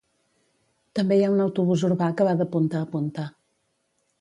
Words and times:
També 0.99 1.17
hi 1.19 1.27
ha 1.27 1.29
un 1.35 1.43
autobús 1.45 1.83
urbà 1.91 2.07
que 2.21 2.27
va 2.29 2.33
de 2.41 2.51
punta 2.57 2.81
a 2.81 2.89
punta 2.97 3.31